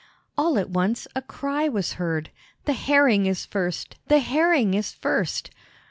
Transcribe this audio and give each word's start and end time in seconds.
All 0.35 0.57
at 0.57 0.67
once 0.71 1.07
a 1.15 1.21
cry 1.21 1.69
was 1.69 1.93
heard, 1.93 2.31
"The 2.65 2.73
Herring 2.73 3.27
is 3.27 3.45
first, 3.45 3.97
the 4.07 4.17
Herring 4.17 4.73
is 4.73 4.91
first!" 4.91 5.51